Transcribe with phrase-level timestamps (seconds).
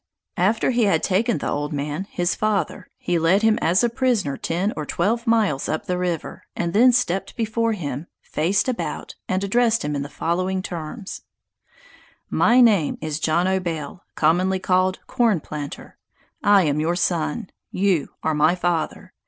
[0.37, 4.35] After he had taken the old man, his father, he led him as a prisoner
[4.35, 9.43] ten or twelve miles up the river, and then stepped before him, faced about, and
[9.43, 11.21] addressed him in the following terms:
[12.31, 15.99] "My name is John O'Bail, commonly called Corn Planter.
[16.43, 17.51] I am your son!
[17.69, 19.13] you are my father!